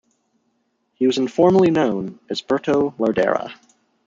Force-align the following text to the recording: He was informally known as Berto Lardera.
He 0.95 1.05
was 1.05 1.19
informally 1.19 1.69
known 1.69 2.19
as 2.27 2.41
Berto 2.41 2.97
Lardera. 2.97 3.53